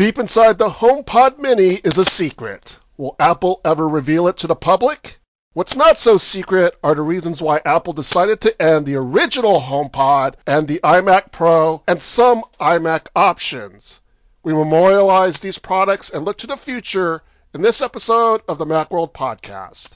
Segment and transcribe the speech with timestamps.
[0.00, 2.78] Deep inside the HomePod Mini is a secret.
[2.96, 5.20] Will Apple ever reveal it to the public?
[5.52, 10.36] What's not so secret are the reasons why Apple decided to end the original HomePod
[10.46, 14.00] and the iMac Pro and some iMac options.
[14.42, 17.22] We memorialize these products and look to the future
[17.52, 19.90] in this episode of the Macworld Podcast.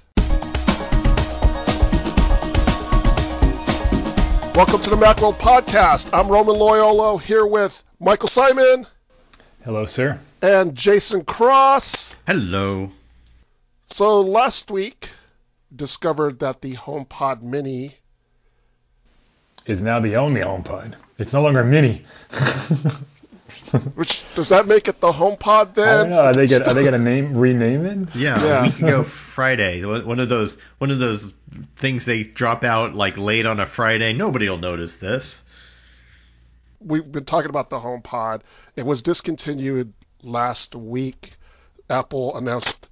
[4.55, 6.11] Welcome to the Macworld Podcast.
[6.13, 8.87] I'm Roman Loyola here with Michael Simon
[9.65, 10.19] Hello, sir.
[10.43, 12.17] and Jason Cross.
[12.27, 12.93] Hello.
[13.89, 15.09] So last week
[15.75, 17.95] discovered that the HomePod Mini
[19.67, 20.95] Is now the only HomePod.
[21.19, 22.03] It's no longer mini.
[23.95, 25.89] which does that make it the HomePod then?
[25.89, 26.21] I don't know.
[26.21, 28.15] Are they gonna are they gonna name rename it?
[28.17, 28.61] Yeah, Yeah.
[28.61, 29.85] a week ago Friday.
[29.85, 31.33] One of those one of those
[31.77, 34.13] things they drop out like late on a Friday.
[34.13, 35.43] Nobody will notice this.
[36.85, 38.43] We've been talking about the HomePod.
[38.77, 41.37] It was discontinued last week.
[41.89, 42.89] Apple announced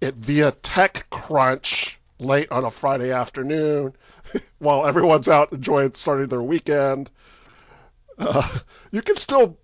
[0.00, 3.94] it via TechCrunch late on a Friday afternoon
[4.58, 7.10] while everyone's out enjoying starting their weekend.
[8.18, 8.58] Uh,
[8.90, 9.56] you can still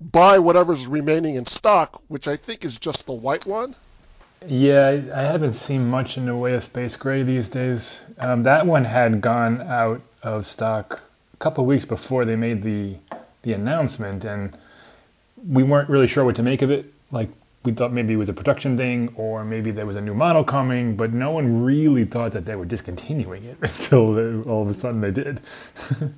[0.00, 3.74] buy whatever's remaining in stock, which I think is just the white one.
[4.46, 8.02] Yeah, I, haven't seen much in the way of space gray these days.
[8.18, 12.98] Um, that one had gone out of stock a couple weeks before they made the
[13.44, 14.56] the announcement, and
[15.48, 16.92] we weren't really sure what to make of it.
[17.12, 17.30] Like
[17.64, 20.42] we thought maybe it was a production thing, or maybe there was a new model
[20.44, 24.68] coming, but no one really thought that they were discontinuing it until they, all of
[24.68, 25.40] a sudden they did.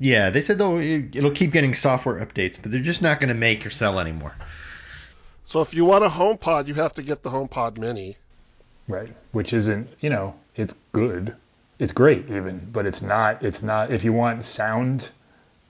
[0.00, 3.28] Yeah, they said though it- it'll keep getting software updates, but they're just not going
[3.28, 4.34] to make or sell anymore.
[5.44, 8.16] So if you want a HomePod, you have to get the HomePod Mini.
[8.88, 9.10] Right.
[9.30, 11.36] Which isn't, you know, it's good.
[11.78, 15.08] It's great even, but it's not it's not if you want sound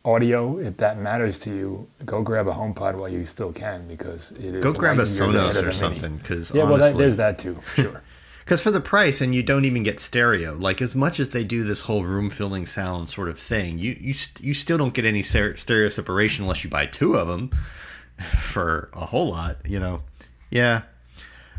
[0.04, 4.32] audio, if that matters to you, go grab a HomePod while you still can because
[4.32, 6.96] it is Go grab a light years ahead Sonos or something, because Yeah, well that,
[6.96, 8.02] there's that too, sure.
[8.44, 10.52] Because for the price, and you don't even get stereo.
[10.52, 13.96] Like as much as they do this whole room filling sound sort of thing, you
[13.98, 17.26] you st- you still don't get any ser- stereo separation unless you buy two of
[17.26, 17.52] them
[18.40, 19.66] for a whole lot.
[19.66, 20.02] You know,
[20.50, 20.82] yeah.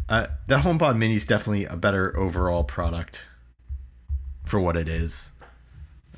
[0.08, 3.20] Uh, the HomePod Mini is definitely a better overall product
[4.46, 5.32] for what it is.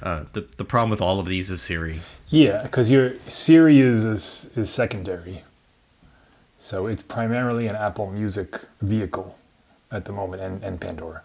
[0.01, 2.01] Uh, the the problem with all of these is Siri.
[2.29, 5.43] Yeah, because your Siri is, is is secondary,
[6.59, 9.35] so it's primarily an Apple Music vehicle
[9.91, 11.23] at the moment, and, and Pandora.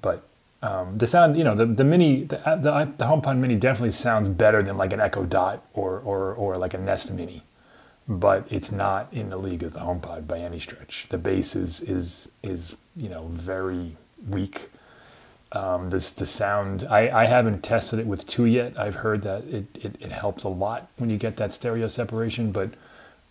[0.00, 0.24] But
[0.62, 4.28] um, the sound, you know, the the Mini, the, the the HomePod Mini definitely sounds
[4.28, 7.42] better than like an Echo Dot or or or like a Nest Mini,
[8.08, 11.06] but it's not in the league of the HomePod by any stretch.
[11.10, 13.96] The bass is is is you know very
[14.28, 14.70] weak.
[15.54, 16.84] Um, this the sound.
[16.84, 18.80] I, I haven't tested it with two yet.
[18.80, 22.52] I've heard that it, it, it helps a lot when you get that stereo separation,
[22.52, 22.70] but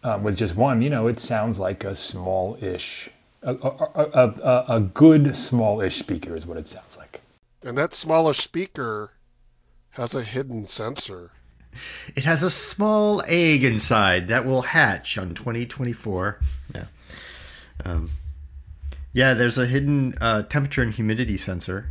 [0.03, 3.09] um, with just one, you know, it sounds like a small-ish,
[3.41, 7.21] a, a, a, a, a good small-ish speaker is what it sounds like.
[7.63, 9.11] And that smaller speaker
[9.91, 11.31] has a hidden sensor.
[12.15, 16.39] It has a small egg inside that will hatch on 2024.
[16.75, 16.85] Yeah.
[17.85, 18.11] Um,
[19.13, 21.87] yeah, there's a hidden uh, temperature and humidity sensor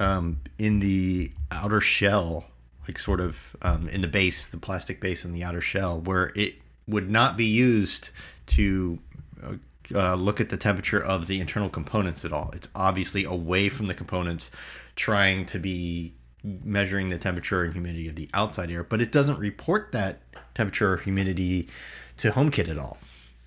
[0.00, 2.44] um, in the outer shell,
[2.86, 6.32] like sort of um, in the base, the plastic base in the outer shell, where
[6.34, 6.54] it
[6.88, 8.10] would not be used
[8.46, 8.98] to
[9.42, 9.52] uh,
[9.94, 12.50] uh, look at the temperature of the internal components at all.
[12.54, 14.50] It's obviously away from the components,
[14.94, 16.14] trying to be
[16.64, 20.20] measuring the temperature and humidity of the outside air, but it doesn't report that
[20.54, 21.68] temperature or humidity
[22.18, 22.98] to HomeKit at all.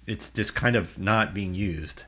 [0.05, 2.03] It's just kind of not being used.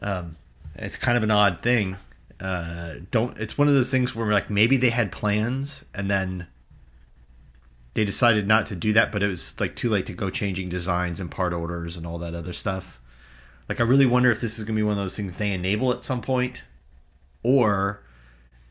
[0.00, 0.36] Um,
[0.76, 1.96] it's kind of an odd thing.
[2.40, 3.38] Uh, don't.
[3.38, 6.46] It's one of those things where like maybe they had plans and then
[7.94, 10.68] they decided not to do that, but it was like too late to go changing
[10.68, 13.00] designs and part orders and all that other stuff.
[13.68, 15.92] Like I really wonder if this is gonna be one of those things they enable
[15.92, 16.62] at some point,
[17.42, 18.02] or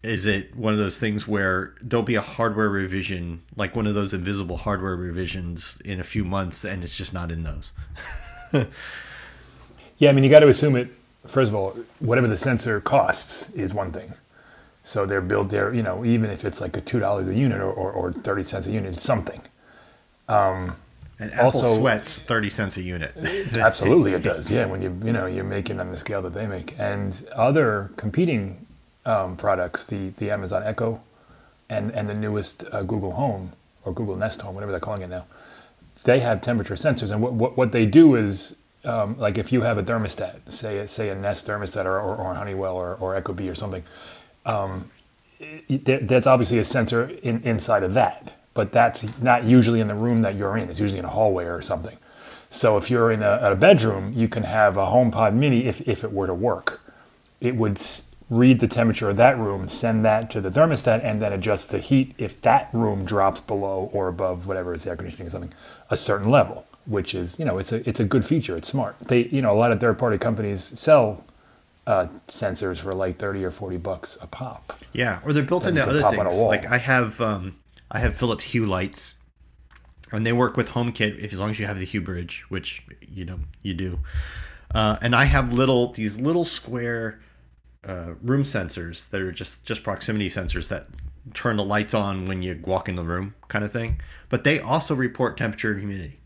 [0.04, 3.96] is it one of those things where there'll be a hardware revision, like one of
[3.96, 7.72] those invisible hardware revisions in a few months, and it's just not in those.
[9.98, 10.90] Yeah, I mean, you got to assume it.
[11.28, 14.14] First of all, whatever the sensor costs is one thing.
[14.84, 17.60] So they're built there, you know, even if it's like a two dollars a unit
[17.60, 19.42] or, or, or thirty cents a unit, it's something.
[20.28, 20.76] Um,
[21.18, 23.16] And Apple Also- sweats thirty cents a unit.
[23.56, 24.52] Absolutely, it does.
[24.52, 27.90] Yeah, when you you know you're making on the scale that they make, and other
[27.96, 28.66] competing
[29.06, 31.00] um, products, the the Amazon Echo,
[31.70, 33.52] and and the newest uh, Google Home
[33.86, 35.26] or Google Nest Home, whatever they're calling it now,
[36.04, 38.56] they have temperature sensors, and what what, what they do is
[38.86, 42.34] um, like if you have a thermostat, say say a Nest thermostat or, or, or
[42.34, 43.84] Honeywell or, or Ecobee or something,
[44.46, 44.90] um,
[45.40, 49.96] it, that's obviously a sensor in, inside of that, but that's not usually in the
[49.96, 50.70] room that you're in.
[50.70, 51.98] It's usually in a hallway or something.
[52.52, 56.04] So if you're in a, a bedroom, you can have a HomePod Mini if, if
[56.04, 56.80] it were to work.
[57.42, 57.82] It would
[58.30, 61.80] read the temperature of that room, send that to the thermostat, and then adjust the
[61.80, 65.54] heat if that room drops below or above whatever it's air conditioning or something,
[65.90, 66.66] a certain level.
[66.86, 68.56] Which is, you know, it's a it's a good feature.
[68.56, 68.96] It's smart.
[69.02, 71.24] They, you know, a lot of third-party companies sell
[71.88, 74.74] uh, sensors for like 30 or 40 bucks a pop.
[74.94, 76.34] Yeah, or they're built Then into other things.
[76.40, 77.56] Like I have um,
[77.92, 79.16] I have Philips Hue lights,
[80.12, 82.84] and they work with HomeKit if as long as you have the Hue bridge, which
[83.02, 84.00] you know you do.
[84.74, 87.20] Uh, and I have little these little square
[87.88, 90.88] uh, room sensors that are just just proximity sensors that
[91.34, 94.02] turn the lights on when you walk in the room, kind of thing.
[94.30, 96.20] But they also report temperature and humidity.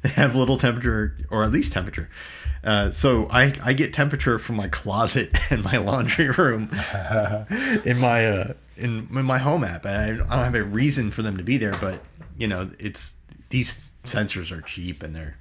[0.04, 2.08] have little temperature or at least temperature.
[2.62, 6.70] Uh, so I, I get temperature from my closet and my laundry room
[7.84, 11.10] in my uh, in, in my home app, and I, I don't have a reason
[11.10, 12.02] for them to be there, but
[12.36, 13.12] you know it's
[13.48, 15.36] these sensors are cheap and they're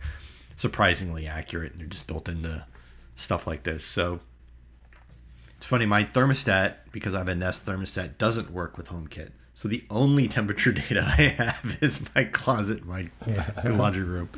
[0.55, 2.65] surprisingly accurate, and they're just built into
[3.15, 3.83] stuff like this.
[3.85, 4.19] So
[5.57, 9.29] it's funny, my thermostat because I have a Nest thermostat doesn't work with HomeKit.
[9.55, 13.09] So the only temperature data I have is my closet, my
[13.65, 14.29] laundry room.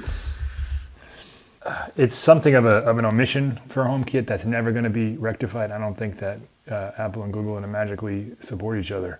[1.98, 5.72] it's something of, a, of an omission for HomeKit that's never going to be rectified.
[5.72, 6.40] I don't think that
[6.72, 9.20] uh, Apple and Google and magically support each other.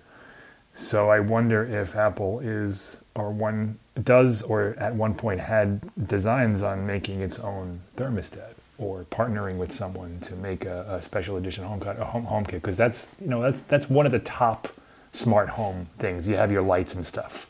[0.74, 6.64] So I wonder if Apple is or one does or at one point had designs
[6.64, 11.64] on making its own thermostat or partnering with someone to make a, a special edition
[11.66, 14.68] HomeKit, a home, HomeKit, because that's you know that's that's one of the top
[15.12, 16.28] smart home things.
[16.28, 17.48] You have your lights and stuff,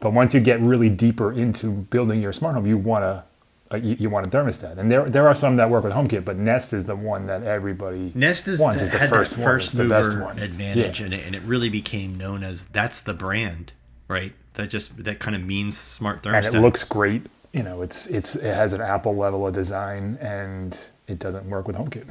[0.00, 3.24] but once you get really deeper into building your smart home, you want to
[3.72, 6.24] uh, you, you want a thermostat, and there there are some that work with HomeKit,
[6.24, 8.82] but Nest is the one that everybody Nest is wants.
[8.82, 9.44] Is the first one.
[9.44, 10.38] first the mover best one.
[10.40, 11.06] advantage, Yeah.
[11.06, 13.72] and, it, and it really became known as that's the brand,
[14.08, 14.32] right?
[14.54, 16.46] That just that kind of means smart thermostat.
[16.46, 17.26] and it looks great.
[17.52, 20.76] You know, it's it's it has an Apple level of design, and
[21.08, 22.06] it doesn't work with HomeKit.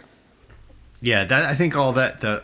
[1.01, 2.43] yeah, that I think all that the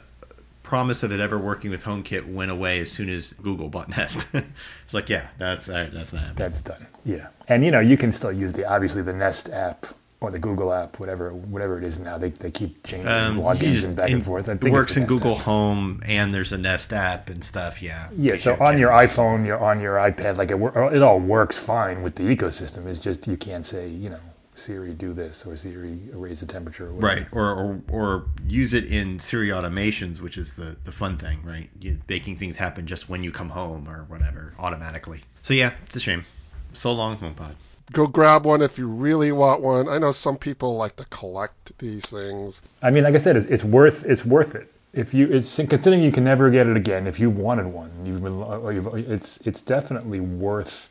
[0.64, 4.26] promise of it ever working with HomeKit went away as soon as Google bought Nest.
[4.34, 6.36] it's like, yeah, that's that's not happening.
[6.36, 6.88] That's done.
[7.04, 9.86] Yeah, and you know you can still use the obviously the Nest app
[10.26, 12.18] or the Google app, whatever whatever it is now.
[12.18, 14.50] They they keep changing Um, logins and back in- and forth.
[14.50, 15.44] I It think it's works in Google app.
[15.44, 17.82] Home, and there's a Nest app and stuff.
[17.82, 18.10] Yeah.
[18.18, 22.04] Yeah, so on your iPhone, you're on your iPad, like it, it all works fine
[22.04, 22.86] with the ecosystem.
[22.88, 24.20] It's just you can't say, you know,
[24.58, 26.88] Siri do this or Siri raise the temperature.
[26.88, 26.94] Or.
[26.94, 31.40] Right, or, or or use it in Siri automations, which is the the fun thing,
[31.44, 31.70] right?
[31.82, 35.22] You, making things happen just when you come home or whatever automatically.
[35.42, 36.26] So yeah, it's a shame.
[36.74, 37.56] So long, HomePod.
[37.92, 39.88] Go grab one if you really want one.
[39.88, 42.62] I know some people like to collect these things.
[42.82, 44.72] I mean, like I said, it's, it's worth it's worth it.
[44.92, 47.06] If you it's considering you can never get it again.
[47.06, 50.90] If you wanted one, you've been or you've, it's it's definitely worth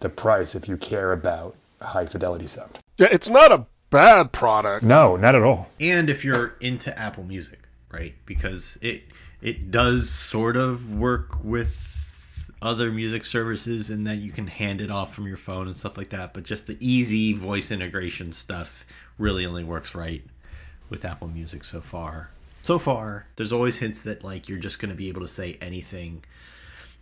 [0.00, 2.78] the price if you care about high fidelity sound.
[2.96, 4.84] Yeah, it's not a bad product.
[4.84, 5.68] No, not at all.
[5.78, 7.60] And if you're into Apple Music,
[7.92, 8.14] right?
[8.26, 9.04] Because it
[9.40, 11.93] it does sort of work with
[12.64, 15.98] other music services and that you can hand it off from your phone and stuff
[15.98, 16.32] like that.
[16.32, 18.86] But just the easy voice integration stuff
[19.18, 20.24] really only works right
[20.88, 22.30] with Apple Music so far.
[22.62, 25.58] So far, there's always hints that like you're just going to be able to say
[25.60, 26.24] anything,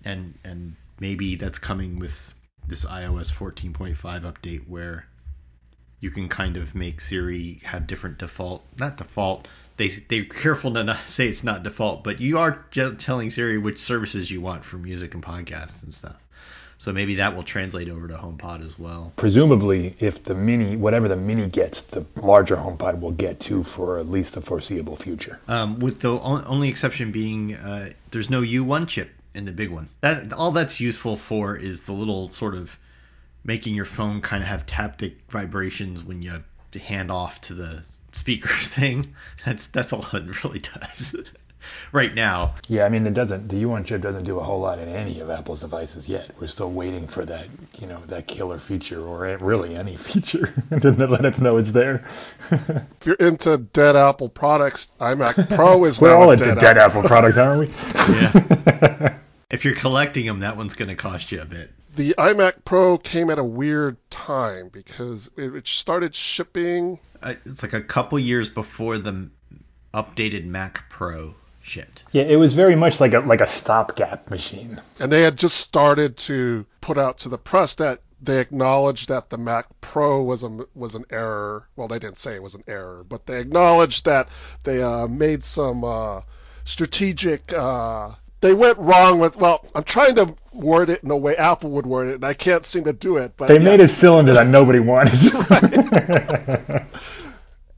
[0.04, 2.34] and and maybe that's coming with
[2.66, 5.06] this iOS 14.5 update where
[6.00, 9.46] you can kind of make Siri have different default, not default.
[9.76, 13.78] They they're careful to not say it's not default, but you are telling Siri which
[13.78, 16.16] services you want for music and podcasts and stuff.
[16.78, 19.12] So maybe that will translate over to HomePod as well.
[19.14, 24.00] Presumably, if the mini, whatever the mini gets, the larger HomePod will get too for
[24.00, 25.38] at least the foreseeable future.
[25.46, 29.90] Um, with the only exception being uh, there's no U1 chip in the big one.
[30.00, 32.76] That all that's useful for is the little sort of
[33.44, 36.42] making your phone kind of have taptic vibrations when you
[36.80, 39.14] hand off to the speakers thing.
[39.44, 41.14] That's that's all it really does
[41.92, 42.54] right now.
[42.68, 43.48] Yeah, I mean, it doesn't.
[43.48, 46.30] The U1 chip doesn't do a whole lot in any of Apple's devices yet.
[46.40, 47.46] We're still waiting for that,
[47.78, 52.04] you know, that killer feature or really any feature to let us know it's there.
[52.50, 56.58] If you're into dead Apple products, iMac Pro is We're now all a into dead,
[56.58, 57.00] dead Apple.
[57.00, 57.66] Apple products, aren't we?
[58.14, 59.18] Yeah.
[59.50, 61.70] if you're collecting them, that one's going to cost you a bit.
[61.94, 66.98] The iMac Pro came at a weird time because it it started shipping.
[67.22, 69.28] It's like a couple years before the
[69.92, 72.04] updated Mac Pro shipped.
[72.12, 74.80] Yeah, it was very much like a like a stopgap machine.
[74.98, 79.30] and they had just started to put out to the press that they acknowledged that
[79.30, 81.66] the Mac Pro was a was an error.
[81.76, 84.28] Well, they didn't say it was an error, but they acknowledged that
[84.64, 86.20] they uh, made some uh,
[86.64, 88.10] strategic uh,
[88.42, 91.86] they went wrong with well i'm trying to word it in a way apple would
[91.86, 93.64] word it and i can't seem to do it but They yeah.
[93.64, 95.14] made a cylinder that nobody wanted.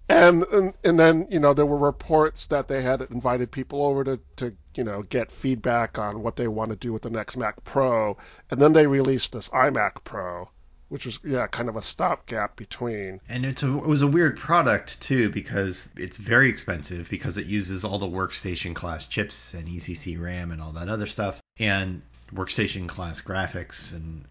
[0.08, 4.04] and, and and then you know there were reports that they had invited people over
[4.04, 7.36] to to you know get feedback on what they want to do with the next
[7.36, 8.16] Mac Pro,
[8.50, 10.48] and then they released this iMac Pro,
[10.88, 13.20] which was yeah kind of a stopgap between.
[13.28, 17.46] And it's a, it was a weird product too because it's very expensive because it
[17.46, 22.02] uses all the workstation class chips and ECC RAM and all that other stuff and
[22.32, 24.24] workstation class graphics and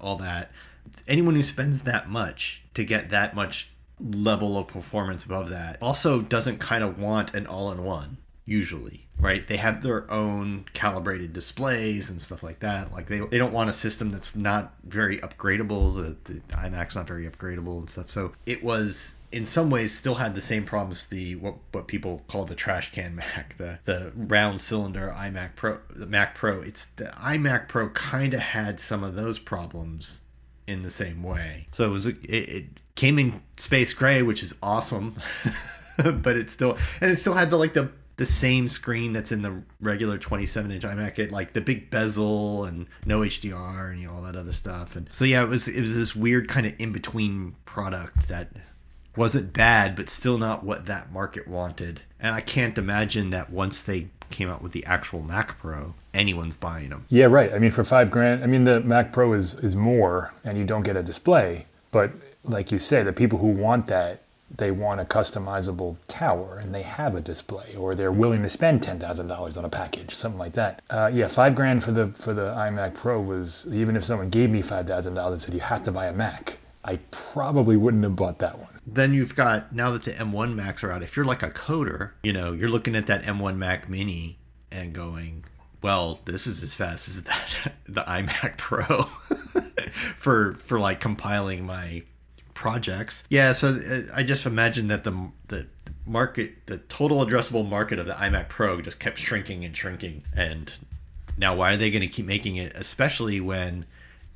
[0.00, 0.50] all that.
[1.08, 3.70] Anyone who spends that much to get that much
[4.00, 8.16] level of performance above that also doesn't kind of want an all-in-one
[8.46, 13.38] usually right they have their own calibrated displays and stuff like that like they, they
[13.38, 17.88] don't want a system that's not very upgradable the, the imac's not very upgradable and
[17.88, 21.88] stuff so it was in some ways still had the same problems the what what
[21.88, 26.60] people call the trash can Mac, the the round cylinder iMac Pro, the Mac Pro.
[26.60, 30.18] It's the iMac Pro kind of had some of those problems
[30.68, 31.66] in the same way.
[31.72, 35.16] So it was it, it came in space gray, which is awesome,
[35.96, 39.42] but it still and it still had the like the the same screen that's in
[39.42, 44.06] the regular 27 inch iMac, it like the big bezel and no HDR and you
[44.06, 44.96] know, all that other stuff.
[44.96, 48.48] And so yeah, it was it was this weird kind of in between product that
[49.16, 52.00] wasn't bad, but still not what that market wanted.
[52.20, 56.56] And I can't imagine that once they came out with the actual Mac Pro, anyone's
[56.56, 57.04] buying them.
[57.08, 57.52] yeah, right.
[57.52, 60.64] I mean, for five grand, I mean, the Mac Pro is is more, and you
[60.64, 61.66] don't get a display.
[61.90, 62.12] But
[62.44, 64.23] like you say, the people who want that,
[64.56, 68.82] they want a customizable tower, and they have a display, or they're willing to spend
[68.82, 70.82] ten thousand dollars on a package, something like that.
[70.90, 74.50] Uh, yeah, five grand for the for the iMac Pro was even if someone gave
[74.50, 78.04] me five thousand dollars and said you have to buy a Mac, I probably wouldn't
[78.04, 78.68] have bought that one.
[78.86, 82.10] Then you've got now that the M1 Macs are out, if you're like a coder,
[82.22, 84.36] you know, you're looking at that M1 Mac Mini
[84.70, 85.44] and going,
[85.80, 89.02] well, this is as fast as that the iMac Pro
[90.18, 92.02] for for like compiling my
[92.54, 93.24] projects.
[93.28, 95.66] Yeah, so uh, I just imagine that the the
[96.06, 100.22] market, the total addressable market of the iMac Pro just kept shrinking and shrinking.
[100.36, 100.72] And
[101.36, 103.86] now, why are they going to keep making it, especially when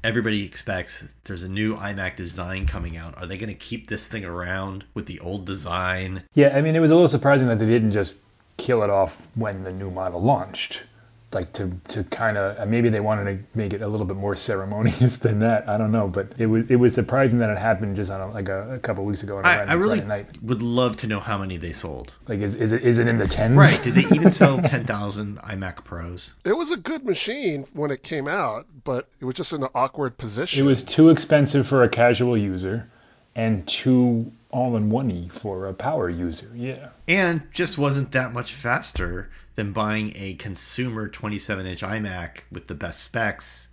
[0.04, 3.16] everybody expects there's a new iMac design coming out?
[3.18, 6.22] Are they going to keep this thing around with the old design?
[6.34, 8.14] Yeah, I mean, it was a little surprising that they didn't just
[8.56, 10.82] kill it off when the new model launched.
[11.30, 14.16] Like to to kind of uh, maybe they wanted to make it a little bit
[14.16, 15.68] more ceremonious than that.
[15.68, 18.30] I don't know, but it was it was surprising that it happened just on a,
[18.32, 20.42] like a, a couple weeks ago on a I, random I really Friday night.
[20.42, 22.14] would love to know how many they sold.
[22.26, 23.58] Like is is it is it in the tens?
[23.58, 23.78] Right?
[23.85, 26.32] Did they even sell 10,000 iMac Pros?
[26.44, 29.68] It was a good machine when it came out, but it was just in an
[29.75, 30.64] awkward position.
[30.64, 32.90] It was too expensive for a casual user,
[33.37, 36.50] and too all-in-one-y for a power user.
[36.55, 36.88] Yeah.
[37.07, 42.75] and just wasn't that much faster than buying a consumer 27 inch iMac with the
[42.75, 43.67] best specs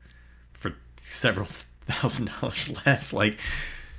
[0.54, 0.74] for
[1.10, 1.46] several
[1.86, 3.14] thousand dollars less.
[3.14, 3.38] Like,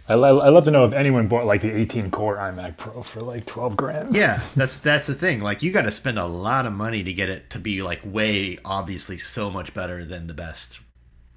[0.08, 3.20] I, I love to know if anyone bought like the 18 core iMac Pro for
[3.20, 4.14] like 12 grand.
[4.14, 5.40] yeah, that's that's the thing.
[5.40, 8.00] Like, you got to spend a lot of money to get it to be like
[8.04, 10.78] way obviously so much better than the best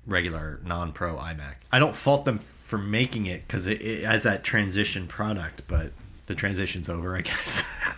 [0.06, 1.56] regular non-pro iMac.
[1.72, 5.92] I don't fault them for making it because it, it has that transition product, but
[6.28, 7.64] the transition's over, I guess.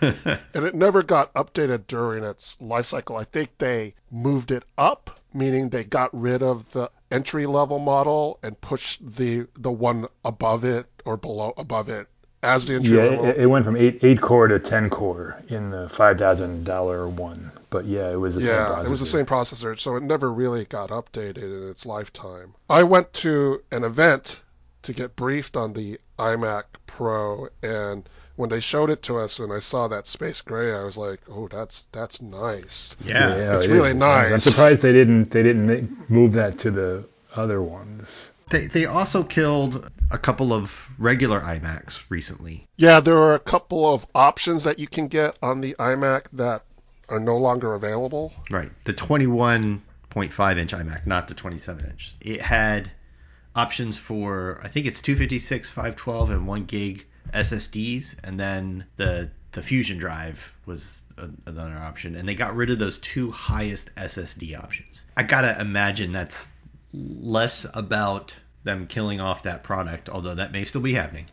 [0.54, 3.16] and it never got updated during its life cycle.
[3.16, 8.38] I think they moved it up, meaning they got rid of the entry level model
[8.42, 12.06] and pushed the the one above it or below above it
[12.42, 13.24] as the entry Yeah, level.
[13.26, 17.06] it, it went from eight eight core to 10 core in the five thousand dollar
[17.06, 17.52] one.
[17.68, 18.86] But yeah, it was the same yeah, processor.
[18.86, 22.54] it was the same processor, so it never really got updated in its lifetime.
[22.70, 24.40] I went to an event
[24.82, 29.52] to get briefed on the iMac Pro, and when they showed it to us and
[29.52, 33.52] I saw that space gray, I was like, "Oh, that's that's nice." yeah.
[33.52, 33.96] It's it really is.
[33.96, 34.32] nice.
[34.32, 38.30] I'm surprised they didn't they didn't move that to the other ones.
[38.50, 42.66] They they also killed a couple of regular iMacs recently.
[42.76, 46.64] Yeah, there are a couple of options that you can get on the iMac that
[47.08, 48.32] are no longer available.
[48.50, 48.70] Right.
[48.84, 52.14] The 21.5 inch iMac, not the 27 inch.
[52.20, 52.90] It had
[53.54, 59.62] options for I think it's 256, 512, and one gig SSDs, and then the the
[59.62, 61.02] Fusion drive was
[61.46, 65.02] another option, and they got rid of those two highest SSD options.
[65.16, 66.48] I gotta imagine that's
[66.92, 71.26] less about them killing off that product, although that may still be happening,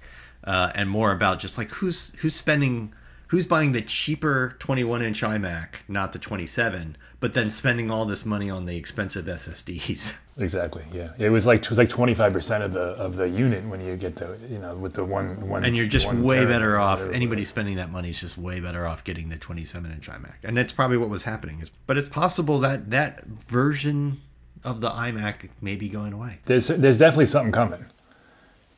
[0.43, 2.93] uh, and more about just like who's who's spending
[3.29, 8.25] who's buying the cheaper 21 inch iMac, not the 27, but then spending all this
[8.25, 10.11] money on the expensive SSDs?
[10.37, 10.83] Exactly.
[10.93, 11.11] Yeah.
[11.17, 14.15] It was like it was like 25% of the of the unit when you get
[14.15, 15.65] the you know with the one one.
[15.65, 17.01] And you're just way better off.
[17.01, 20.55] Anybody spending that money is just way better off getting the 27 inch iMac, and
[20.55, 21.59] that's probably what was happening.
[21.59, 24.21] Is but it's possible that that version
[24.63, 26.39] of the iMac may be going away.
[26.45, 27.85] There's there's definitely something coming.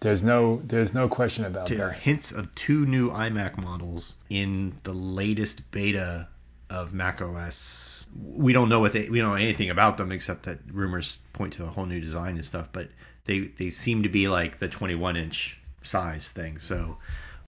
[0.02, 4.76] There's no there's no question about There are hints of two new iMac models in
[4.82, 6.28] the latest beta
[6.72, 8.08] of macOS.
[8.16, 11.54] We don't know what they we don't know anything about them except that rumors point
[11.54, 12.70] to a whole new design and stuff.
[12.74, 12.90] But
[13.26, 16.58] they they seem to be like the 21 inch size thing.
[16.58, 16.98] So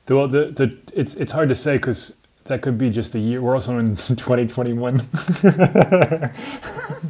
[0.07, 3.41] Well, the the it's it's hard to say because that could be just a year.
[3.41, 4.97] We're also in 2021.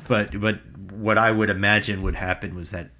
[0.07, 0.59] but but
[0.93, 2.91] what I would imagine would happen was that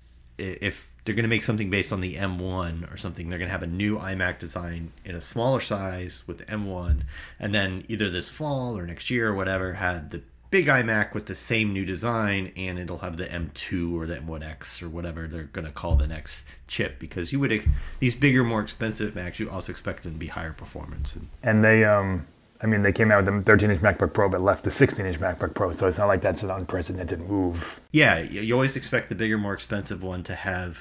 [0.44, 3.52] if they're going to make something based on the M1 or something, they're going to
[3.52, 7.02] have a new iMac design in a smaller size with the M1,
[7.40, 10.22] and then either this fall or next year or whatever had the
[10.54, 14.84] big iMac with the same new design, and it'll have the M2 or the M1X
[14.84, 17.64] or whatever they're going to call the next chip because you would
[18.00, 21.64] these bigger, more expensive Macs you also expect them to be higher performance and and
[21.64, 22.28] they um
[22.64, 25.54] I mean they came out with the 13-inch MacBook Pro but left the 16-inch MacBook
[25.54, 27.80] Pro, so it's not like that's an unprecedented move.
[27.92, 30.80] Yeah, you always expect the bigger, more expensive one to have.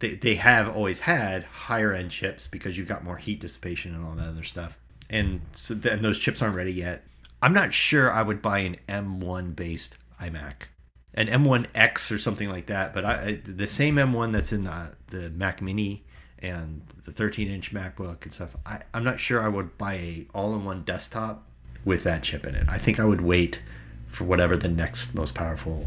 [0.00, 4.04] They, they have always had higher end chips because you've got more heat dissipation and
[4.04, 4.76] all that other stuff.
[5.08, 7.04] And so then those chips aren't ready yet.
[7.40, 10.66] I'm not sure I would buy an M1 based iMac,
[11.14, 12.92] an M1X or something like that.
[12.92, 16.04] But I the same M1 that's in the, the Mac Mini
[16.42, 18.50] and the 13 inch MacBook and stuff.
[18.64, 21.42] I, I'm not sure I would buy a all in one desktop
[21.84, 22.66] with that chip in it.
[22.68, 23.60] I think I would wait
[24.08, 25.86] for whatever the next most powerful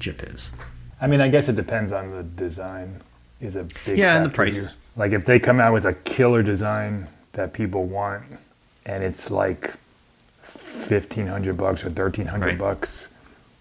[0.00, 0.50] chip is.
[1.00, 3.00] I mean I guess it depends on the design.
[3.40, 4.56] Is a big Yeah, and the prices.
[4.58, 4.72] here.
[4.96, 8.22] Like if they come out with a killer design that people want,
[8.86, 9.72] and it's like
[10.44, 12.58] 1500 bucks or 1300 Right.
[12.58, 13.08] bucks,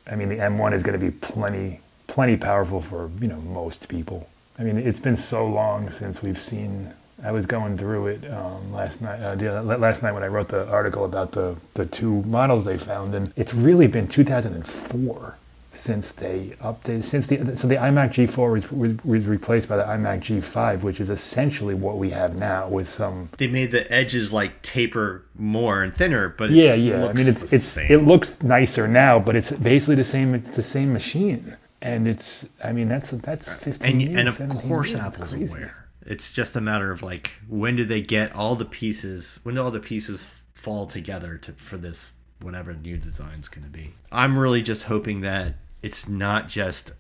[0.06, 3.88] I mean the M1 is going to be plenty plenty powerful for you know most
[3.90, 4.28] people.
[4.62, 6.94] I mean it's been so long since we've seen.
[7.24, 9.20] I was going through it um, last night.
[9.20, 13.16] Uh, last night when I wrote the article about the the two models they found,
[13.16, 15.36] and it's really been 2004
[15.72, 17.04] since they updated.
[17.04, 21.00] Since the so the iMac G4 was, was, was replaced by the iMac G5, which
[21.00, 25.82] is essentially what we have now with some They made the edges like taper more
[25.82, 27.08] and thinner, but it's, yeah, yeah.
[27.08, 27.92] I mean, it's it's same.
[27.92, 30.36] it looks nicer now, but it's basically the same.
[30.36, 32.48] It's the same machine, and it's.
[32.64, 35.00] I mean, that's that's 15 and years, and of course years.
[35.00, 35.58] It's Apple's crazy.
[35.58, 35.88] aware.
[36.06, 39.40] It's just a matter of like when do they get all the pieces?
[39.44, 43.70] When do all the pieces fall together to for this whatever new design's going to
[43.70, 43.94] be?
[44.12, 46.92] I'm really just hoping that it's not just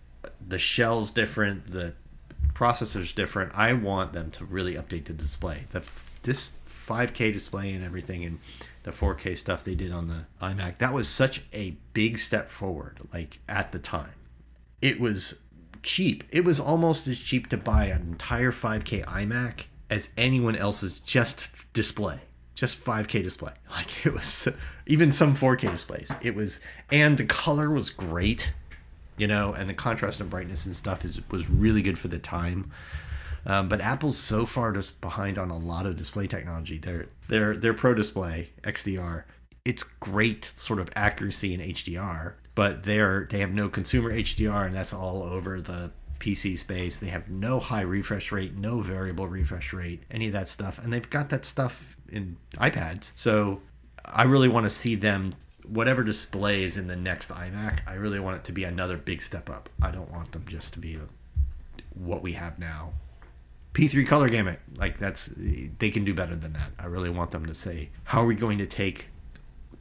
[0.47, 1.93] the shell's different, the
[2.53, 3.53] processor's different.
[3.55, 5.59] I want them to really update the display.
[5.71, 5.83] The
[6.23, 6.53] this
[6.87, 8.39] 5K display and everything and
[8.83, 12.97] the 4K stuff they did on the iMac, that was such a big step forward
[13.13, 14.09] like at the time
[14.81, 15.35] it was
[15.83, 16.23] cheap.
[16.31, 21.49] It was almost as cheap to buy an entire 5K iMac as anyone else's just
[21.73, 22.19] display,
[22.55, 23.53] just 5K display.
[23.71, 24.47] Like it was
[24.87, 26.11] even some 4K displays.
[26.21, 26.59] It was
[26.91, 28.51] and the color was great,
[29.17, 32.19] you know, and the contrast and brightness and stuff is was really good for the
[32.19, 32.71] time.
[33.45, 36.77] Um, but Apple's so far just behind on a lot of display technology.
[36.77, 39.23] Their their their Pro Display XDR,
[39.65, 44.75] it's great sort of accuracy in HDR, but they're they have no consumer HDR, and
[44.75, 46.97] that's all over the PC space.
[46.97, 50.91] They have no high refresh rate, no variable refresh rate, any of that stuff, and
[50.91, 53.09] they've got that stuff in iPads.
[53.15, 53.61] So
[54.05, 55.33] I really want to see them.
[55.67, 59.47] Whatever displays in the next iMac, I really want it to be another big step
[59.49, 59.69] up.
[59.81, 60.97] I don't want them just to be
[61.93, 62.93] what we have now
[63.73, 64.59] P3 color gamut.
[64.75, 66.71] Like that's they can do better than that.
[66.77, 69.07] I really want them to say, how are we going to take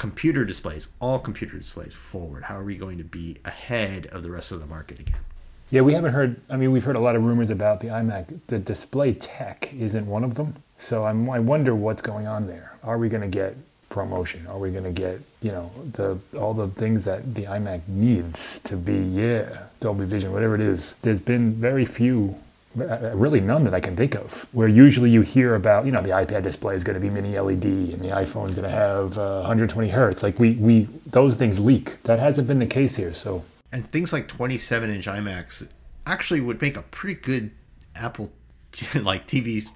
[0.00, 2.42] computer displays, all computer displays forward?
[2.42, 5.20] How are we going to be ahead of the rest of the market again?
[5.68, 6.40] Yeah, we haven't heard.
[6.48, 8.40] I mean, we've heard a lot of rumors about the iMac.
[8.46, 10.54] The display tech isn't one of them.
[10.78, 12.72] So I'm, I wonder what's going on there.
[12.82, 13.54] Are we going to get
[13.90, 14.46] promotion?
[14.46, 18.58] Are we going to get, you know, the all the things that the iMac needs
[18.60, 20.94] to be, yeah, Dolby Vision, whatever it is.
[21.02, 22.34] There's been very few,
[22.74, 24.46] really none that I can think of.
[24.52, 27.38] Where usually you hear about, you know, the iPad display is going to be mini
[27.38, 30.22] LED and the iPhone is going to have uh, 120 hertz.
[30.22, 32.02] Like we, we, those things leak.
[32.04, 33.12] That hasn't been the case here.
[33.12, 35.66] So And things like 27 inch iMacs
[36.06, 37.50] actually would make a pretty good
[37.94, 38.32] Apple
[38.94, 39.70] like TVs.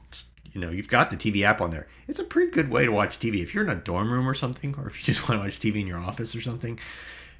[0.52, 1.88] You know, you've got the TV app on there.
[2.06, 3.42] It's a pretty good way to watch TV.
[3.42, 5.58] If you're in a dorm room or something, or if you just want to watch
[5.58, 6.78] TV in your office or something,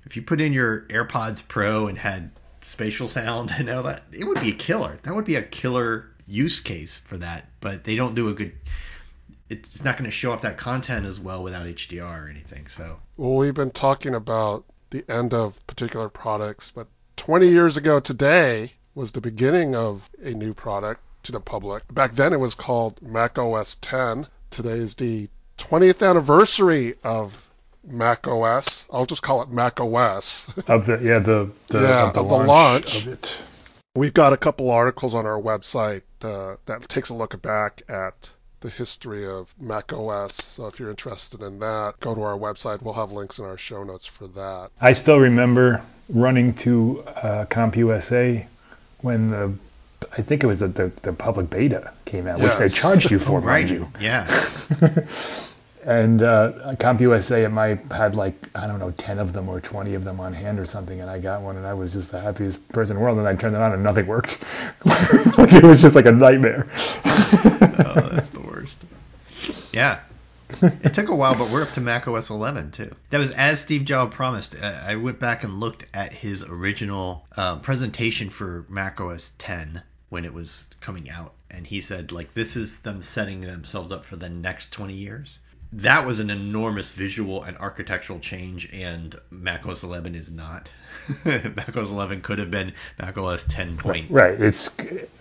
[0.05, 2.33] if you put in your AirPods Pro and had
[2.65, 4.99] spatial sound and all that, it would be a killer.
[5.03, 7.49] That would be a killer use case for that.
[7.61, 8.53] But they don't do a good.
[9.49, 12.67] it's not going to show off that content as well without HDR or anything.
[12.69, 18.01] So Well, we've been talking about the end of particular products, but 20 years ago
[18.01, 21.83] today was the beginning of a new product to the public.
[21.93, 24.27] Back then it was called Mac OS 10.
[24.51, 27.41] Today is the 20th anniversary of
[27.87, 28.87] Mac OS.
[28.93, 30.49] I'll just call it Mac OS.
[30.69, 33.07] Of the yeah the the, Yeah, of the, of the launch, launch.
[33.07, 33.37] of it.
[33.97, 38.31] We've got a couple articles on our website uh, that takes a look back at
[38.61, 40.35] the history of Mac OS.
[40.35, 42.83] So if you're interested in that, go to our website.
[42.83, 44.71] We'll have links in our show notes for that.
[44.81, 48.47] I still remember running to uh, CompUSA
[49.01, 49.55] when the
[50.17, 53.19] I think it was the, the, the public beta came out, which they charged you
[53.19, 53.89] for, right, mind you.
[54.01, 54.27] yeah,
[55.87, 59.95] And uh, CompUSA, it might had like I don't know, ten of them or twenty
[59.95, 62.21] of them on hand or something, and I got one, and I was just the
[62.21, 63.19] happiest person in the world.
[63.19, 64.43] And I turned it on, and nothing worked.
[64.85, 66.67] like, it was just like a nightmare.
[66.75, 68.79] oh, that's the worst.
[69.73, 70.01] Yeah.
[70.63, 72.95] It took a while, but we're up to Mac OS 11 too.
[73.11, 74.55] That was as Steve Jobs promised.
[74.63, 80.25] I went back and looked at his original uh, presentation for Mac OS 10 when
[80.25, 84.17] it was coming out, and he said like this is them setting themselves up for
[84.17, 85.41] the next 20 years.
[85.79, 90.73] That was an enormous visual and architectural change, and Mac OS 11 is not.
[91.25, 93.77] Mac OS 11 could have been Mac OS 10.
[93.79, 94.11] Point.
[94.11, 94.41] Right.
[94.41, 94.69] It's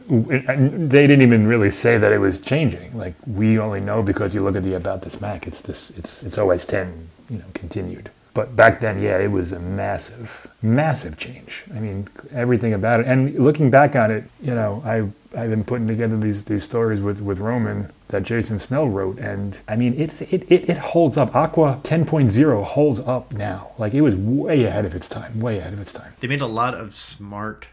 [0.08, 2.96] they didn't even really say that it was changing.
[2.96, 5.48] Like we only know because you look at the about this Mac.
[5.48, 5.89] It's this.
[5.92, 7.10] It's it's OS 10.
[7.30, 8.12] You know, continued.
[8.34, 11.63] But back then, yeah, it was a massive, massive change.
[11.74, 13.06] I mean, everything about it.
[13.06, 15.08] And looking back on it, you know, I
[15.39, 19.58] I've been putting together these these stories with with Roman that Jason Snell wrote, and
[19.67, 21.36] I mean, it's it it, it holds up.
[21.36, 23.72] Aqua 10.0 holds up now.
[23.78, 25.39] Like it was way ahead of its time.
[25.39, 26.13] Way ahead of its time.
[26.19, 27.67] they made a lot of smart,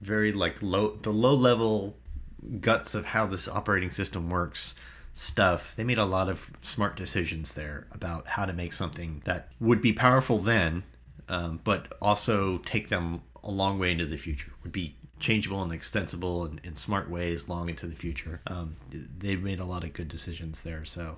[0.00, 1.96] very like low the low level
[2.60, 4.74] guts of how this operating system works
[5.16, 5.74] stuff.
[5.76, 9.80] They made a lot of smart decisions there about how to make something that would
[9.80, 10.84] be powerful then,
[11.28, 14.52] um, but also take them a long way into the future.
[14.62, 18.40] Would be changeable and extensible in, in smart ways long into the future.
[18.46, 18.76] Um,
[19.18, 20.84] they made a lot of good decisions there.
[20.84, 21.16] So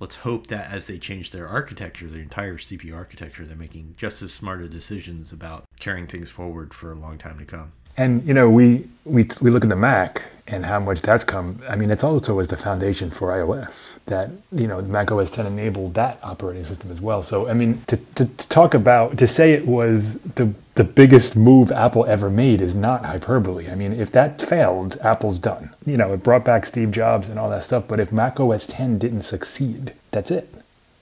[0.00, 4.22] let's hope that as they change their architecture, their entire CPU architecture, they're making just
[4.22, 7.72] as smarter decisions about carrying things forward for a long time to come.
[7.98, 11.60] And you know, we we we look at the Mac and how much that's come.
[11.68, 13.98] I mean, it's also was the foundation for iOS.
[14.06, 17.22] That you know, Mac OS 10 enabled that operating system as well.
[17.22, 21.36] So I mean, to, to, to talk about to say it was the the biggest
[21.36, 23.70] move Apple ever made is not hyperbole.
[23.70, 25.70] I mean, if that failed, Apple's done.
[25.86, 27.84] You know, it brought back Steve Jobs and all that stuff.
[27.86, 30.52] But if Mac OS 10 didn't succeed, that's it.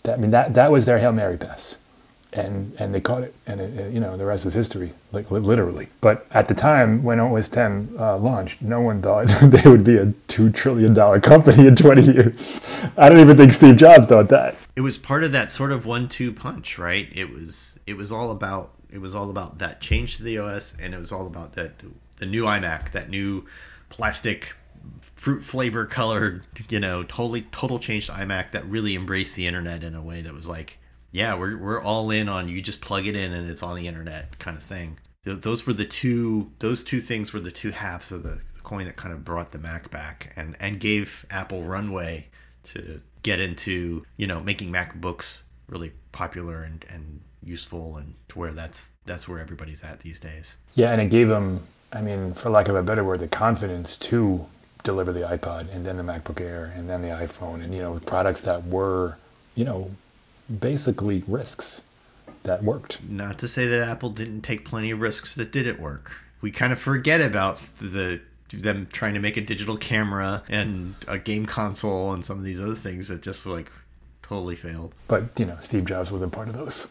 [0.03, 1.77] That, I mean, that that was their hail mary pass
[2.33, 5.31] and and they caught it, and it, it- you know the rest is history, like
[5.31, 5.89] literally.
[6.01, 9.97] But at the time when OS 10 uh, launched, no one thought they would be
[9.97, 12.67] a two trillion dollar company in 20 years.
[12.97, 14.57] I don't even think Steve Jobs thought that.
[14.77, 17.09] It was part of that sort of one-two punch, right?
[17.13, 20.75] It was it was all about it was all about that change to the OS,
[20.81, 21.87] and it was all about that the,
[22.19, 23.45] the new iMac, that new
[23.89, 24.55] plastic
[25.01, 29.83] fruit flavor colored, you know, totally total change to iMac that really embraced the internet
[29.85, 30.79] in a way that was like,
[31.13, 33.89] yeah, we're we're all in on you just plug it in and it's on the
[33.89, 34.99] internet kind of thing.
[35.25, 38.87] Those were the two those two things were the two halves of the, the coin
[38.87, 42.27] that kind of brought the Mac back and and gave Apple runway
[42.63, 48.53] to get into, you know, making MacBooks really popular and, and useful and to where
[48.53, 50.55] that's that's where everybody's at these days.
[50.75, 53.97] Yeah, and it gave them, I mean, for lack of a better word, the confidence
[53.97, 54.45] to
[54.85, 57.99] deliver the iPod and then the MacBook Air and then the iPhone and you know
[58.07, 59.17] products that were,
[59.55, 59.91] you know,
[60.59, 61.83] basically risks
[62.43, 63.03] that worked.
[63.09, 66.13] Not to say that Apple didn't take plenty of risks that didn't work.
[66.41, 68.21] We kind of forget about the
[68.53, 72.61] them trying to make a digital camera and a game console and some of these
[72.61, 73.71] other things that just like
[74.23, 74.95] totally failed.
[75.09, 76.89] But you know, Steve Jobs wasn't part of those,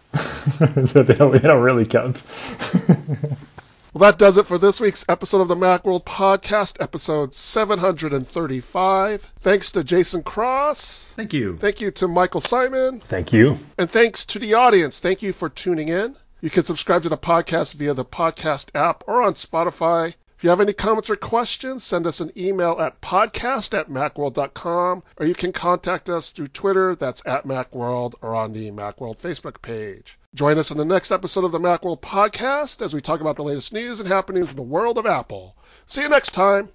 [0.91, 2.21] so they don't, they don't really count.
[3.91, 9.21] Well, that does it for this week's episode of the Macworld Podcast, episode 735.
[9.39, 11.13] Thanks to Jason Cross.
[11.15, 11.57] Thank you.
[11.57, 12.99] Thank you to Michael Simon.
[12.99, 13.57] Thank you.
[13.79, 14.99] And thanks to the audience.
[14.99, 16.15] Thank you for tuning in.
[16.39, 20.13] You can subscribe to the podcast via the podcast app or on Spotify.
[20.37, 25.01] If you have any comments or questions, send us an email at podcast at macworld.com
[25.17, 29.63] or you can contact us through Twitter, that's at Macworld, or on the Macworld Facebook
[29.63, 30.18] page.
[30.35, 33.43] Join us in the next episode of the Macworld Podcast as we talk about the
[33.43, 35.57] latest news and happenings in the world of Apple.
[35.87, 36.69] See you next time.